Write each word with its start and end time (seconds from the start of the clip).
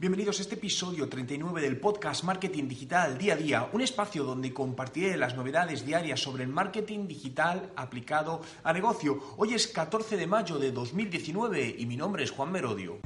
Bienvenidos 0.00 0.38
a 0.38 0.42
este 0.42 0.54
episodio 0.54 1.08
39 1.08 1.60
del 1.60 1.80
podcast 1.80 2.22
Marketing 2.22 2.68
Digital 2.68 3.18
Día 3.18 3.32
a 3.32 3.36
Día, 3.36 3.68
un 3.72 3.80
espacio 3.80 4.22
donde 4.22 4.54
compartiré 4.54 5.16
las 5.16 5.34
novedades 5.34 5.84
diarias 5.84 6.20
sobre 6.20 6.44
el 6.44 6.50
marketing 6.50 7.08
digital 7.08 7.72
aplicado 7.74 8.40
a 8.62 8.72
negocio. 8.72 9.18
Hoy 9.38 9.54
es 9.54 9.66
14 9.66 10.16
de 10.16 10.28
mayo 10.28 10.60
de 10.60 10.70
2019 10.70 11.74
y 11.76 11.86
mi 11.86 11.96
nombre 11.96 12.22
es 12.22 12.30
Juan 12.30 12.52
Merodio. 12.52 13.00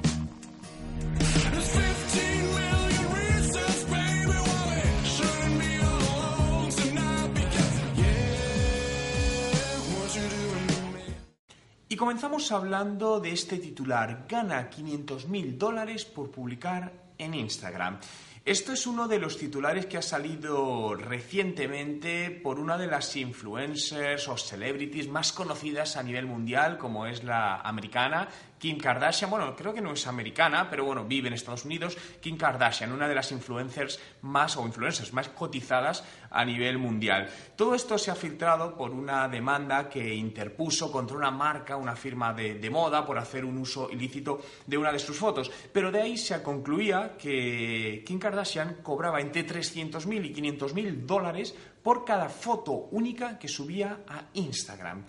Y 11.93 11.95
comenzamos 11.95 12.51
hablando 12.51 13.19
de 13.19 13.31
este 13.33 13.59
titular, 13.59 14.25
gana 14.27 14.67
500 14.67 15.27
mil 15.27 15.59
dólares 15.59 16.05
por 16.05 16.31
publicar 16.31 16.91
en 17.19 17.35
Instagram. 17.35 17.99
Esto 18.43 18.73
es 18.73 18.87
uno 18.87 19.07
de 19.07 19.19
los 19.19 19.37
titulares 19.37 19.85
que 19.85 19.99
ha 19.99 20.01
salido 20.01 20.95
recientemente 20.95 22.31
por 22.31 22.59
una 22.59 22.79
de 22.79 22.87
las 22.87 23.15
influencers 23.15 24.27
o 24.27 24.37
celebrities 24.37 25.07
más 25.07 25.31
conocidas 25.33 25.95
a 25.95 26.01
nivel 26.01 26.25
mundial, 26.25 26.79
como 26.79 27.05
es 27.05 27.23
la 27.23 27.61
americana 27.61 28.27
Kim 28.63 28.77
Kardashian, 28.77 29.29
bueno, 29.29 29.53
creo 29.57 29.73
que 29.73 29.81
no 29.81 29.91
es 29.91 30.07
americana, 30.07 30.69
pero 30.69 30.85
bueno, 30.85 31.03
vive 31.03 31.27
en 31.27 31.33
Estados 31.33 31.65
Unidos, 31.65 31.97
Kim 32.21 32.37
Kardashian, 32.37 32.93
una 32.93 33.09
de 33.09 33.15
las 33.15 33.29
influencers 33.33 33.99
más 34.21 34.55
o 34.55 34.65
influencers 34.65 35.11
más 35.11 35.27
cotizadas 35.27 36.01
a 36.31 36.45
nivel 36.45 36.77
mundial. 36.77 37.27
Todo 37.57 37.75
esto 37.75 37.97
se 37.97 38.09
ha 38.09 38.15
filtrado 38.15 38.77
por 38.77 38.91
una 38.91 39.27
demanda 39.27 39.89
que 39.89 40.13
interpuso 40.15 40.89
contra 40.93 41.17
una 41.17 41.29
marca, 41.29 41.75
una 41.75 41.97
firma 41.97 42.31
de, 42.31 42.55
de 42.55 42.69
moda, 42.69 43.05
por 43.05 43.17
hacer 43.17 43.43
un 43.43 43.57
uso 43.57 43.89
ilícito 43.91 44.39
de 44.65 44.77
una 44.77 44.93
de 44.93 44.99
sus 44.99 45.17
fotos. 45.17 45.51
Pero 45.73 45.91
de 45.91 46.01
ahí 46.01 46.15
se 46.15 46.41
concluía 46.41 47.17
que 47.17 48.01
Kim 48.07 48.17
Kardashian 48.17 48.75
cobraba 48.81 49.19
entre 49.19 49.45
300.000 49.45 50.25
y 50.25 50.33
500.000 50.33 51.05
dólares 51.05 51.53
por 51.83 52.05
cada 52.05 52.29
foto 52.29 52.87
única 52.91 53.37
que 53.37 53.47
subía 53.47 53.99
a 54.07 54.23
Instagram. 54.33 55.03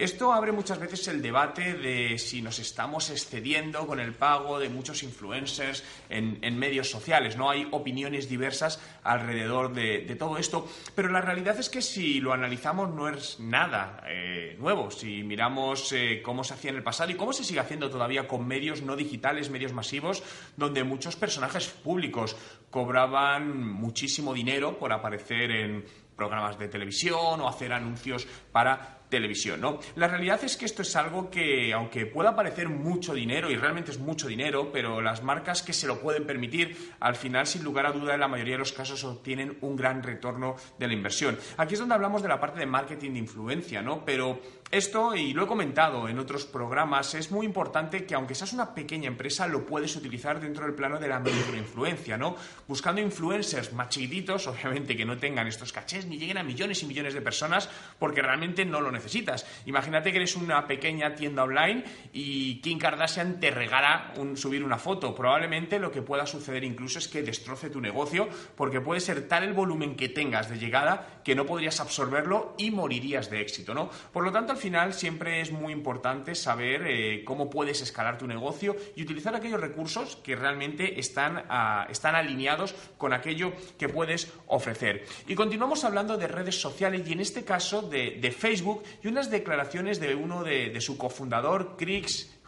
Esto 0.00 0.32
abre 0.32 0.50
muchas 0.50 0.78
veces 0.78 1.08
el 1.08 1.20
debate 1.20 1.74
de 1.74 2.16
si 2.16 2.40
nos 2.40 2.58
estamos 2.58 3.10
excediendo 3.10 3.86
con 3.86 4.00
el 4.00 4.14
pago 4.14 4.58
de 4.58 4.70
muchos 4.70 5.02
influencers 5.02 5.84
en, 6.08 6.58
medios 6.58 6.90
sociales. 6.90 7.36
No 7.36 7.50
hay 7.50 7.68
opiniones 7.70 8.26
diversas 8.26 8.80
alrededor 9.02 9.74
de, 9.74 10.16
todo 10.18 10.38
esto, 10.38 10.66
pero 10.94 11.10
la 11.10 11.20
realidad 11.20 11.58
es 11.58 11.68
que 11.68 11.82
si 11.82 12.18
lo 12.18 12.32
analizamos 12.32 12.88
no 12.88 13.08
es 13.10 13.40
nada 13.40 14.02
eh, 14.08 14.56
nuevo. 14.58 14.90
Si 14.90 15.22
miramos 15.22 15.92
eh, 15.92 16.22
cómo 16.24 16.44
se 16.44 16.54
hacía 16.54 16.70
en 16.70 16.76
el 16.76 16.82
pasado 16.82 17.10
y 17.10 17.16
cómo 17.16 17.34
se 17.34 17.44
sigue 17.44 17.60
haciendo 17.60 17.90
todavía 17.90 18.26
con 18.26 18.46
medios 18.46 18.80
no 18.80 18.96
digitales, 18.96 19.50
medios 19.50 19.74
masivos, 19.74 20.22
donde 20.56 20.82
muchos 20.82 21.16
personajes 21.16 21.68
públicos 21.68 22.36
cobraban 22.70 23.66
muchísimo 23.66 24.32
dinero 24.32 24.78
por 24.78 24.92
aparecer 24.92 25.50
en 25.50 25.84
programas 26.20 26.58
de 26.58 26.68
televisión 26.68 27.40
o 27.40 27.48
hacer 27.48 27.72
anuncios 27.72 28.28
para 28.52 28.99
televisión, 29.10 29.60
¿no? 29.60 29.78
La 29.96 30.08
realidad 30.08 30.42
es 30.42 30.56
que 30.56 30.64
esto 30.64 30.82
es 30.82 30.96
algo 30.96 31.30
que, 31.30 31.72
aunque 31.74 32.06
pueda 32.06 32.34
parecer 32.34 32.68
mucho 32.68 33.12
dinero, 33.12 33.50
y 33.50 33.56
realmente 33.56 33.90
es 33.90 33.98
mucho 33.98 34.28
dinero, 34.28 34.70
pero 34.72 35.02
las 35.02 35.22
marcas 35.22 35.62
que 35.62 35.72
se 35.72 35.86
lo 35.86 36.00
pueden 36.00 36.26
permitir, 36.26 36.94
al 37.00 37.16
final, 37.16 37.46
sin 37.46 37.64
lugar 37.64 37.86
a 37.86 37.92
duda, 37.92 38.14
en 38.14 38.20
la 38.20 38.28
mayoría 38.28 38.54
de 38.54 38.60
los 38.60 38.72
casos 38.72 39.04
obtienen 39.04 39.58
un 39.60 39.76
gran 39.76 40.02
retorno 40.02 40.56
de 40.78 40.86
la 40.86 40.94
inversión. 40.94 41.38
Aquí 41.56 41.74
es 41.74 41.80
donde 41.80 41.94
hablamos 41.94 42.22
de 42.22 42.28
la 42.28 42.40
parte 42.40 42.60
de 42.60 42.66
marketing 42.66 43.12
de 43.12 43.18
influencia, 43.18 43.82
¿no? 43.82 44.04
Pero 44.04 44.40
esto, 44.70 45.16
y 45.16 45.32
lo 45.32 45.44
he 45.44 45.46
comentado 45.48 46.08
en 46.08 46.18
otros 46.20 46.46
programas, 46.46 47.14
es 47.14 47.32
muy 47.32 47.44
importante 47.44 48.04
que 48.04 48.14
aunque 48.14 48.36
seas 48.36 48.52
una 48.52 48.72
pequeña 48.72 49.08
empresa, 49.08 49.48
lo 49.48 49.66
puedes 49.66 49.96
utilizar 49.96 50.40
dentro 50.40 50.64
del 50.64 50.74
plano 50.74 51.00
de 51.00 51.08
la 51.08 51.18
microinfluencia, 51.18 52.16
¿no? 52.16 52.36
Buscando 52.68 53.00
influencers 53.00 53.72
más 53.72 53.88
chiquititos, 53.88 54.46
obviamente 54.46 54.96
que 54.96 55.04
no 55.04 55.18
tengan 55.18 55.48
estos 55.48 55.72
cachés 55.72 56.06
ni 56.06 56.18
lleguen 56.18 56.38
a 56.38 56.44
millones 56.44 56.82
y 56.82 56.86
millones 56.86 57.14
de 57.14 57.20
personas, 57.20 57.68
porque 57.98 58.22
realmente 58.22 58.64
no 58.64 58.80
lo 58.80 58.92
necesitas. 59.00 59.46
Imagínate 59.66 60.12
que 60.12 60.18
eres 60.18 60.36
una 60.36 60.66
pequeña 60.66 61.14
tienda 61.14 61.42
online 61.42 61.84
y 62.12 62.60
Kim 62.60 62.78
Kardashian 62.78 63.40
te 63.40 63.50
regala 63.50 64.12
un, 64.16 64.36
subir 64.36 64.62
una 64.62 64.78
foto. 64.78 65.14
Probablemente 65.14 65.78
lo 65.78 65.90
que 65.90 66.02
pueda 66.02 66.26
suceder 66.26 66.64
incluso 66.64 66.98
es 66.98 67.08
que 67.08 67.22
destroce 67.22 67.70
tu 67.70 67.80
negocio, 67.80 68.28
porque 68.56 68.80
puede 68.80 69.00
ser 69.00 69.26
tal 69.26 69.44
el 69.44 69.52
volumen 69.52 69.96
que 69.96 70.08
tengas 70.08 70.48
de 70.48 70.58
llegada 70.58 71.20
que 71.24 71.34
no 71.34 71.46
podrías 71.46 71.80
absorberlo 71.80 72.54
y 72.58 72.70
morirías 72.70 73.30
de 73.30 73.40
éxito, 73.40 73.74
¿no? 73.74 73.90
Por 74.12 74.24
lo 74.24 74.32
tanto, 74.32 74.50
final 74.60 74.92
siempre 74.94 75.40
es 75.40 75.50
muy 75.50 75.72
importante 75.72 76.34
saber 76.34 76.84
eh, 76.86 77.24
cómo 77.24 77.50
puedes 77.50 77.80
escalar 77.80 78.18
tu 78.18 78.26
negocio 78.26 78.76
y 78.94 79.02
utilizar 79.02 79.34
aquellos 79.34 79.60
recursos 79.60 80.16
que 80.16 80.36
realmente 80.36 81.00
están, 81.00 81.44
ah, 81.48 81.86
están 81.90 82.14
alineados 82.14 82.74
con 82.98 83.12
aquello 83.12 83.52
que 83.78 83.88
puedes 83.88 84.32
ofrecer. 84.46 85.04
Y 85.26 85.34
continuamos 85.34 85.84
hablando 85.84 86.16
de 86.16 86.28
redes 86.28 86.60
sociales 86.60 87.02
y 87.06 87.12
en 87.12 87.20
este 87.20 87.44
caso 87.44 87.82
de, 87.82 88.30
Facebook 88.30 88.84
y 89.02 89.08
unas 89.08 89.30
declaraciones 89.30 90.00
de 90.00 90.14
uno 90.14 90.44
de, 90.44 90.80
su 90.80 90.96
cofundador, 90.96 91.76
Chris 91.76 92.40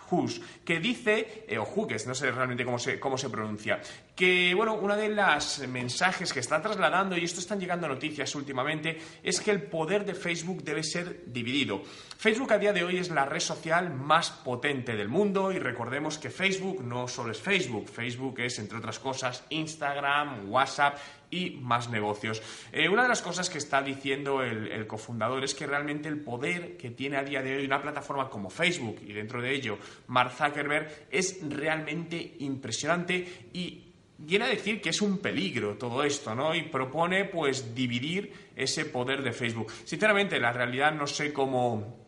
que 0.64 0.78
dice, 0.78 1.44
eh, 1.48 1.56
o 1.56 1.64
Hughes, 1.64 2.06
no 2.06 2.14
sé 2.14 2.30
realmente 2.30 2.64
cómo 2.64 2.78
se, 2.78 3.00
cómo 3.00 3.16
se 3.16 3.30
pronuncia, 3.30 3.80
que, 4.14 4.53
bueno, 4.54 4.75
uno 4.75 4.94
de 4.94 5.08
los 5.08 5.66
mensajes 5.69 6.32
que 6.34 6.41
está 6.41 6.60
trasladando, 6.60 7.16
y 7.16 7.25
esto 7.25 7.41
están 7.41 7.58
llegando 7.58 7.88
noticias 7.88 8.34
últimamente, 8.34 9.00
es 9.22 9.41
que 9.41 9.50
el 9.50 9.62
poder 9.62 10.04
de 10.04 10.14
Facebook 10.14 10.62
debe 10.62 10.82
ser 10.82 11.25
dividido. 11.26 11.82
Facebook 12.19 12.53
a 12.53 12.59
día 12.59 12.74
de 12.74 12.84
hoy 12.84 12.98
es 12.98 13.09
la 13.09 13.24
red 13.24 13.41
social 13.41 13.92
más 13.94 14.30
potente 14.30 14.94
del 14.94 15.09
mundo 15.09 15.50
y 15.50 15.59
recordemos 15.59 16.19
que 16.19 16.28
Facebook 16.28 16.84
no 16.84 17.09
solo 17.09 17.32
es 17.32 17.41
Facebook, 17.41 17.88
Facebook 17.88 18.41
es, 18.41 18.59
entre 18.59 18.78
otras 18.78 18.98
cosas, 18.98 19.44
Instagram, 19.48 20.50
WhatsApp 20.50 20.98
y 21.32 21.59
más 21.62 21.88
negocios. 21.88 22.41
Eh, 22.70 22.88
una 22.88 23.03
de 23.03 23.09
las 23.09 23.22
cosas 23.22 23.50
que 23.50 23.59
está 23.59 23.82
diciendo 23.82 24.43
el, 24.43 24.87
cofundador 24.87 25.43
es 25.43 25.54
que 25.54 25.66
realmente 25.66 26.09
el 26.09 26.20
poder 26.20 26.76
que 26.76 26.91
tiene 26.91 27.16
a 27.16 27.25
día 27.25 27.43
de 27.43 27.56
hoy 27.56 27.65
una 27.65 27.81
plataforma 27.81 28.28
como 28.28 28.50
Facebook 28.50 28.98
y 29.06 29.12
dentro 29.12 29.41
de 29.41 29.54
ello 29.54 29.78
Mark 30.09 30.32
Zuckerberg 30.32 31.06
es 31.10 31.38
realmente 31.48 32.37
impresionante 32.41 33.48
y 33.54 33.92
viene 34.19 34.44
a 34.44 34.48
decir 34.48 34.81
que 34.81 34.91
es 34.91 35.00
un 35.00 35.19
peligro 35.19 35.78
todo 35.78 36.04
esto, 36.04 36.34
¿no? 36.34 36.54
Y 36.54 36.65
propone 36.65 37.25
pues 37.25 37.75
dividir 37.75 38.32
ese 38.54 38.84
poder 38.84 39.22
de 39.22 39.32
Facebook. 39.32 39.72
Sinceramente, 39.84 40.38
la 40.38 40.53
realidad 40.53 40.92
no 40.92 41.06
sé 41.06 41.32
cómo 41.32 42.02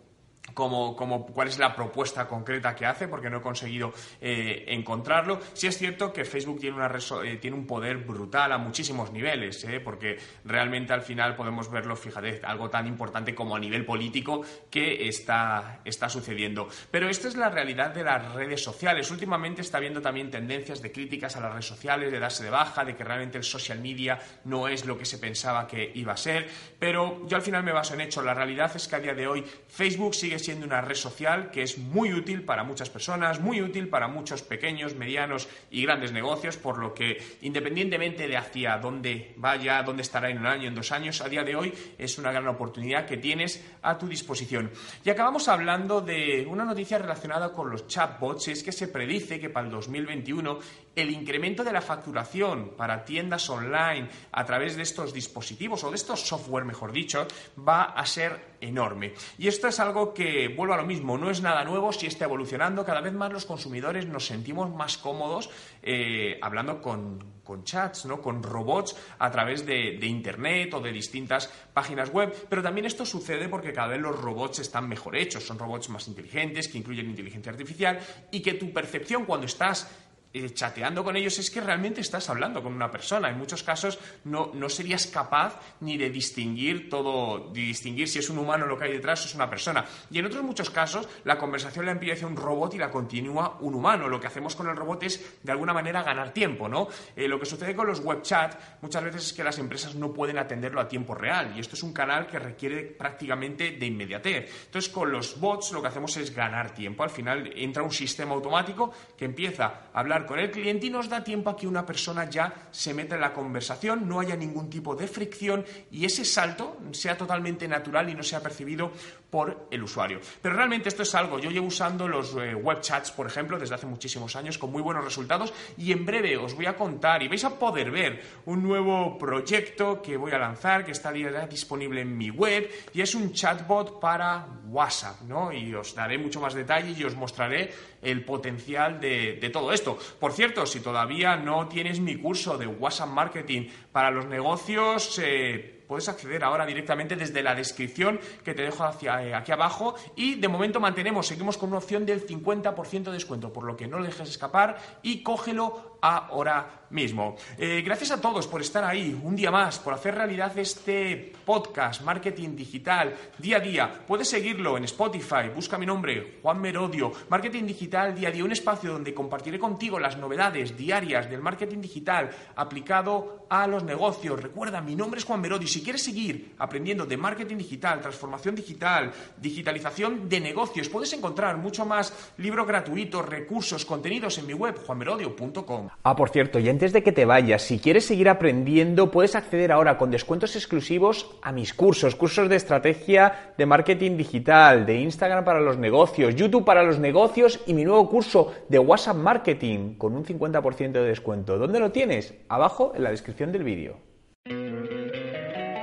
como, 0.52 1.26
cuál 1.26 1.48
es 1.48 1.58
la 1.58 1.74
propuesta 1.74 2.26
concreta 2.26 2.74
que 2.74 2.86
hace, 2.86 3.08
porque 3.08 3.30
no 3.30 3.38
he 3.38 3.42
conseguido 3.42 3.92
eh, 4.20 4.64
encontrarlo. 4.68 5.40
Sí 5.52 5.66
es 5.66 5.78
cierto 5.78 6.12
que 6.12 6.24
Facebook 6.24 6.60
tiene, 6.60 6.76
una 6.76 6.90
eh, 7.24 7.36
tiene 7.36 7.56
un 7.56 7.66
poder 7.66 7.98
brutal 7.98 8.52
a 8.52 8.58
muchísimos 8.58 9.10
niveles, 9.10 9.64
eh, 9.64 9.80
porque 9.80 10.18
realmente 10.44 10.92
al 10.92 11.02
final 11.02 11.34
podemos 11.34 11.70
verlo, 11.70 11.96
fíjate, 11.96 12.40
algo 12.44 12.68
tan 12.68 12.86
importante 12.86 13.34
como 13.34 13.56
a 13.56 13.58
nivel 13.58 13.84
político 13.84 14.42
que 14.70 15.08
está, 15.08 15.80
está 15.84 16.08
sucediendo. 16.08 16.68
Pero 16.90 17.08
esta 17.08 17.28
es 17.28 17.36
la 17.36 17.48
realidad 17.48 17.94
de 17.94 18.04
las 18.04 18.32
redes 18.32 18.62
sociales. 18.62 19.10
Últimamente 19.10 19.62
está 19.62 19.78
habiendo 19.78 20.00
también 20.00 20.30
tendencias 20.30 20.82
de 20.82 20.92
críticas 20.92 21.36
a 21.36 21.40
las 21.40 21.52
redes 21.52 21.66
sociales, 21.66 22.12
de 22.12 22.18
darse 22.18 22.44
de 22.44 22.50
baja, 22.50 22.84
de 22.84 22.94
que 22.94 23.04
realmente 23.04 23.38
el 23.38 23.44
social 23.44 23.80
media 23.80 24.18
no 24.44 24.68
es 24.68 24.84
lo 24.84 24.98
que 24.98 25.04
se 25.04 25.18
pensaba 25.18 25.66
que 25.66 25.90
iba 25.94 26.12
a 26.12 26.16
ser. 26.16 26.48
Pero 26.78 27.26
yo 27.26 27.36
al 27.36 27.42
final 27.42 27.62
me 27.62 27.72
baso 27.72 27.94
en 27.94 28.02
hecho. 28.02 28.22
La 28.22 28.34
realidad 28.34 28.70
es 28.74 28.86
que 28.86 28.96
a 28.96 29.00
día 29.00 29.14
de 29.14 29.26
hoy 29.26 29.44
Facebook 29.68 30.14
sigue 30.14 30.33
siendo 30.38 30.66
una 30.66 30.80
red 30.80 30.94
social 30.94 31.50
que 31.50 31.62
es 31.62 31.78
muy 31.78 32.12
útil 32.12 32.44
para 32.44 32.64
muchas 32.64 32.90
personas, 32.90 33.40
muy 33.40 33.60
útil 33.60 33.88
para 33.88 34.08
muchos 34.08 34.42
pequeños, 34.42 34.94
medianos 34.94 35.48
y 35.70 35.82
grandes 35.82 36.12
negocios, 36.12 36.56
por 36.56 36.78
lo 36.78 36.94
que 36.94 37.22
independientemente 37.42 38.28
de 38.28 38.36
hacia 38.36 38.78
dónde 38.78 39.34
vaya, 39.36 39.82
dónde 39.82 40.02
estará 40.02 40.30
en 40.30 40.38
un 40.38 40.46
año, 40.46 40.68
en 40.68 40.74
dos 40.74 40.92
años, 40.92 41.20
a 41.20 41.28
día 41.28 41.44
de 41.44 41.56
hoy 41.56 41.72
es 41.98 42.18
una 42.18 42.32
gran 42.32 42.48
oportunidad 42.48 43.06
que 43.06 43.16
tienes 43.16 43.64
a 43.82 43.98
tu 43.98 44.06
disposición. 44.06 44.70
Y 45.04 45.10
acabamos 45.10 45.48
hablando 45.48 46.00
de 46.00 46.46
una 46.48 46.64
noticia 46.64 46.98
relacionada 46.98 47.52
con 47.52 47.70
los 47.70 47.86
chatbots, 47.86 48.48
es 48.48 48.62
que 48.62 48.72
se 48.72 48.88
predice 48.88 49.40
que 49.40 49.50
para 49.50 49.66
el 49.66 49.72
2021 49.72 50.58
el 50.96 51.10
incremento 51.10 51.64
de 51.64 51.72
la 51.72 51.80
facturación 51.80 52.74
para 52.76 53.04
tiendas 53.04 53.48
online 53.50 54.08
a 54.32 54.44
través 54.44 54.76
de 54.76 54.82
estos 54.82 55.12
dispositivos 55.12 55.82
o 55.84 55.90
de 55.90 55.96
estos 55.96 56.20
software, 56.20 56.64
mejor 56.64 56.92
dicho, 56.92 57.26
va 57.56 57.84
a 57.84 58.06
ser 58.06 58.54
enorme. 58.60 59.14
Y 59.38 59.48
esto 59.48 59.68
es 59.68 59.78
algo 59.80 60.14
que, 60.14 60.23
vuelvo 60.56 60.74
a 60.74 60.76
lo 60.76 60.86
mismo, 60.86 61.18
no 61.18 61.30
es 61.30 61.40
nada 61.42 61.64
nuevo, 61.64 61.92
si 61.92 62.06
está 62.06 62.24
evolucionando, 62.24 62.84
cada 62.84 63.00
vez 63.00 63.12
más 63.12 63.32
los 63.32 63.46
consumidores 63.46 64.06
nos 64.06 64.26
sentimos 64.26 64.70
más 64.70 64.96
cómodos 64.98 65.50
eh, 65.82 66.38
hablando 66.42 66.80
con, 66.80 67.34
chats, 67.64 68.06
¿no? 68.06 68.20
con 68.20 68.42
robots 68.42 68.96
a 69.18 69.30
través 69.30 69.66
de, 69.66 69.98
de, 69.98 70.06
Internet 70.06 70.72
o 70.74 70.80
de 70.80 70.92
distintas 70.92 71.52
páginas 71.72 72.10
web. 72.10 72.34
Pero 72.48 72.62
también 72.62 72.86
esto 72.86 73.04
sucede 73.04 73.48
porque 73.48 73.72
cada 73.72 73.88
vez 73.88 74.00
los 74.00 74.18
robots 74.18 74.60
están 74.60 74.88
mejor 74.88 75.16
hechos, 75.16 75.46
son 75.46 75.58
robots 75.58 75.88
más 75.90 76.08
inteligentes, 76.08 76.68
que 76.68 76.78
incluyen 76.78 77.10
inteligencia 77.10 77.52
artificial 77.52 77.98
y 78.30 78.40
que 78.40 78.54
tu 78.54 78.72
percepción 78.72 79.24
cuando 79.24 79.46
estás 79.46 79.88
eh, 80.34 80.52
chateando 80.52 81.04
con 81.04 81.14
ellos 81.14 81.38
es 81.38 81.48
que 81.48 81.60
realmente 81.60 82.00
estás 82.00 82.28
hablando 82.28 82.60
con 82.60 82.74
una 82.74 82.90
persona. 82.90 83.30
En 83.30 83.38
muchos 83.38 83.62
casos 83.62 84.00
no, 84.24 84.50
no, 84.52 84.68
serías 84.68 85.06
capaz 85.06 85.60
ni 85.80 85.96
de 85.96 86.10
distinguir 86.10 86.90
todo, 86.90 87.52
de 87.52 87.60
distinguir 87.60 88.08
si 88.08 88.18
es 88.18 88.28
un 88.28 88.38
humano 88.38 88.66
lo 88.66 88.76
que 88.76 88.86
hay 88.86 88.92
detrás 88.92 89.22
o 89.22 89.28
es 89.28 89.34
una 89.36 89.48
persona. 89.48 89.84
Y 90.10 90.18
en 90.18 90.26
otros 90.26 90.42
muchos 90.42 90.70
casos 90.70 91.08
la 91.22 91.38
conversación 91.38 91.86
la 91.86 91.92
empieza 91.92 92.26
un 92.26 92.36
robot 92.36 92.74
y 92.74 92.78
la 92.78 92.90
continúa 92.90 93.58
un 93.60 93.76
humano. 93.76 94.08
Lo 94.08 94.18
que 94.18 94.26
hacemos 94.26 94.56
con 94.56 94.68
el 94.68 94.74
robot 94.74 95.04
es 95.04 95.38
de 95.40 95.52
alguna 95.52 95.72
manera 95.72 96.02
ganar 96.02 96.32
tiempo, 96.32 96.68
¿no? 96.68 96.88
Eh, 97.14 97.28
lo 97.28 97.38
que 97.38 97.46
sucede 97.46 97.76
con 97.76 97.86
los 97.86 98.00
web 98.00 98.22
chat 98.22 98.58
muchas 98.82 99.04
veces 99.04 99.26
es 99.26 99.32
que 99.32 99.44
las 99.44 99.58
empresas 99.60 99.94
no 99.94 100.12
pueden 100.12 100.38
atenderlo 100.38 100.80
a 100.80 100.88
tiempo 100.88 101.14
real 101.14 101.52
y 101.56 101.60
esto 101.60 101.76
es 101.76 101.82
un 101.84 101.92
canal 101.92 102.26
que 102.26 102.40
requiere 102.40 102.82
prácticamente 102.82 103.70
de 103.70 103.86
inmediatez. 103.86 104.64
Entonces 104.66 104.90
con 104.90 105.12
los 105.12 105.38
bots 105.38 105.70
lo 105.70 105.80
que 105.80 105.86
hacemos 105.86 106.16
es 106.16 106.34
ganar 106.34 106.74
tiempo. 106.74 107.04
Al 107.04 107.10
final 107.10 107.52
entra 107.54 107.84
un 107.84 107.92
sistema 107.92 108.34
automático 108.34 108.92
que 109.16 109.26
empieza 109.26 109.82
a 109.92 110.00
hablar 110.00 110.23
con 110.26 110.38
el 110.38 110.50
cliente 110.50 110.86
y 110.86 110.90
nos 110.90 111.08
da 111.08 111.22
tiempo 111.22 111.50
a 111.50 111.56
que 111.56 111.66
una 111.66 111.84
persona 111.84 112.28
ya 112.28 112.68
se 112.70 112.94
meta 112.94 113.14
en 113.14 113.20
la 113.20 113.32
conversación, 113.32 114.08
no 114.08 114.20
haya 114.20 114.36
ningún 114.36 114.70
tipo 114.70 114.94
de 114.94 115.06
fricción 115.06 115.64
y 115.90 116.04
ese 116.04 116.24
salto 116.24 116.78
sea 116.92 117.16
totalmente 117.16 117.68
natural 117.68 118.08
y 118.08 118.14
no 118.14 118.22
sea 118.22 118.40
percibido 118.40 118.92
por 119.30 119.66
el 119.70 119.82
usuario. 119.82 120.20
Pero 120.40 120.54
realmente 120.54 120.88
esto 120.88 121.02
es 121.02 121.14
algo, 121.14 121.38
yo 121.38 121.50
llevo 121.50 121.66
usando 121.66 122.06
los 122.06 122.34
eh, 122.36 122.54
web 122.54 122.80
chats, 122.80 123.10
por 123.10 123.26
ejemplo, 123.26 123.58
desde 123.58 123.74
hace 123.74 123.86
muchísimos 123.86 124.36
años 124.36 124.58
con 124.58 124.70
muy 124.70 124.82
buenos 124.82 125.04
resultados 125.04 125.52
y 125.76 125.92
en 125.92 126.06
breve 126.06 126.36
os 126.36 126.54
voy 126.54 126.66
a 126.66 126.76
contar 126.76 127.22
y 127.22 127.28
vais 127.28 127.44
a 127.44 127.58
poder 127.58 127.90
ver 127.90 128.22
un 128.46 128.62
nuevo 128.62 129.18
proyecto 129.18 130.00
que 130.00 130.16
voy 130.16 130.32
a 130.32 130.38
lanzar, 130.38 130.84
que 130.84 130.92
está 130.92 131.12
disponible 131.12 132.00
en 132.00 132.16
mi 132.16 132.30
web 132.30 132.70
y 132.92 133.00
es 133.00 133.14
un 133.14 133.32
chatbot 133.32 134.00
para 134.00 134.46
WhatsApp, 134.66 135.22
¿no? 135.22 135.52
Y 135.52 135.74
os 135.74 135.94
daré 135.94 136.18
mucho 136.18 136.40
más 136.40 136.54
detalle 136.54 136.94
y 136.96 137.04
os 137.04 137.14
mostraré 137.16 137.72
el 138.02 138.24
potencial 138.24 139.00
de, 139.00 139.38
de 139.40 139.50
todo 139.50 139.72
esto. 139.72 139.98
Por 140.18 140.32
cierto, 140.32 140.66
si 140.66 140.80
todavía 140.80 141.36
no 141.36 141.68
tienes 141.68 142.00
mi 142.00 142.16
curso 142.16 142.56
de 142.56 142.66
WhatsApp 142.66 143.08
Marketing 143.08 143.68
para 143.92 144.10
los 144.10 144.26
negocios, 144.26 145.20
eh, 145.22 145.73
puedes 145.86 146.08
acceder 146.08 146.44
ahora 146.44 146.66
directamente 146.66 147.16
desde 147.16 147.42
la 147.42 147.54
descripción 147.54 148.20
que 148.44 148.54
te 148.54 148.62
dejo 148.62 148.84
hacia, 148.84 149.22
eh, 149.22 149.34
aquí 149.34 149.52
abajo 149.52 149.94
y 150.16 150.36
de 150.36 150.48
momento 150.48 150.80
mantenemos, 150.80 151.26
seguimos 151.26 151.58
con 151.58 151.70
una 151.70 151.78
opción 151.78 152.06
del 152.06 152.26
50% 152.26 153.04
de 153.04 153.12
descuento, 153.12 153.52
por 153.52 153.64
lo 153.64 153.76
que 153.76 153.86
no 153.86 153.98
lo 153.98 154.04
dejes 154.04 154.28
escapar 154.28 154.76
y 155.02 155.22
cógelo 155.22 155.94
ahora 156.04 156.84
mismo. 156.90 157.36
Eh, 157.56 157.82
gracias 157.82 158.10
a 158.10 158.20
todos 158.20 158.46
por 158.46 158.60
estar 158.60 158.84
ahí 158.84 159.18
un 159.22 159.34
día 159.34 159.50
más, 159.50 159.78
por 159.78 159.94
hacer 159.94 160.14
realidad 160.14 160.56
este 160.58 161.32
podcast, 161.44 162.02
marketing 162.02 162.54
digital, 162.54 163.14
día 163.38 163.56
a 163.56 163.60
día. 163.60 164.04
Puedes 164.06 164.28
seguirlo 164.28 164.76
en 164.76 164.84
Spotify, 164.84 165.48
busca 165.54 165.78
mi 165.78 165.86
nombre, 165.86 166.38
Juan 166.42 166.60
Merodio, 166.60 167.10
Marketing 167.30 167.64
Digital 167.64 168.14
Día 168.14 168.28
a 168.28 168.32
Día, 168.32 168.44
un 168.44 168.52
espacio 168.52 168.92
donde 168.92 169.14
compartiré 169.14 169.58
contigo 169.58 169.98
las 169.98 170.18
novedades 170.18 170.76
diarias 170.76 171.30
del 171.30 171.40
marketing 171.40 171.80
digital 171.80 172.30
aplicado 172.54 173.46
a 173.48 173.66
los 173.66 173.82
negocios. 173.82 174.42
Recuerda, 174.42 174.80
mi 174.82 174.94
nombre 174.94 175.18
es 175.18 175.24
Juan 175.24 175.40
Merodio. 175.40 175.66
Si 175.74 175.82
quieres 175.82 176.04
seguir 176.04 176.54
aprendiendo 176.56 177.04
de 177.04 177.16
marketing 177.16 177.56
digital, 177.56 178.00
transformación 178.00 178.54
digital, 178.54 179.10
digitalización 179.42 180.28
de 180.28 180.38
negocios, 180.38 180.88
puedes 180.88 181.12
encontrar 181.14 181.56
mucho 181.56 181.84
más 181.84 182.14
libros 182.38 182.64
gratuitos, 182.64 183.28
recursos, 183.28 183.84
contenidos 183.84 184.38
en 184.38 184.46
mi 184.46 184.54
web, 184.54 184.76
juanmerodio.com. 184.78 185.88
Ah, 186.04 186.14
por 186.14 186.30
cierto, 186.30 186.60
y 186.60 186.68
antes 186.68 186.92
de 186.92 187.02
que 187.02 187.10
te 187.10 187.24
vayas, 187.24 187.62
si 187.62 187.80
quieres 187.80 188.04
seguir 188.04 188.28
aprendiendo, 188.28 189.10
puedes 189.10 189.34
acceder 189.34 189.72
ahora 189.72 189.98
con 189.98 190.12
descuentos 190.12 190.54
exclusivos 190.54 191.28
a 191.42 191.50
mis 191.50 191.74
cursos, 191.74 192.14
cursos 192.14 192.48
de 192.48 192.54
estrategia 192.54 193.52
de 193.58 193.66
marketing 193.66 194.16
digital, 194.16 194.86
de 194.86 195.00
Instagram 195.00 195.44
para 195.44 195.60
los 195.60 195.76
negocios, 195.76 196.36
YouTube 196.36 196.64
para 196.64 196.84
los 196.84 197.00
negocios 197.00 197.58
y 197.66 197.74
mi 197.74 197.84
nuevo 197.84 198.08
curso 198.08 198.54
de 198.68 198.78
WhatsApp 198.78 199.16
Marketing 199.16 199.96
con 199.96 200.14
un 200.14 200.24
50% 200.24 200.92
de 200.92 201.02
descuento. 201.02 201.58
¿Dónde 201.58 201.80
lo 201.80 201.90
tienes? 201.90 202.32
Abajo 202.48 202.92
en 202.94 203.02
la 203.02 203.10
descripción 203.10 203.50
del 203.50 203.64
vídeo. 203.64 204.13